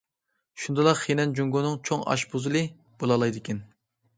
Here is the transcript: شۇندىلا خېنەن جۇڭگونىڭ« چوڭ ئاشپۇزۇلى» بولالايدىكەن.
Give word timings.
شۇندىلا 0.61 0.93
خېنەن 1.01 1.35
جۇڭگونىڭ« 1.41 1.77
چوڭ 1.91 2.01
ئاشپۇزۇلى» 2.15 2.65
بولالايدىكەن. 3.05 3.63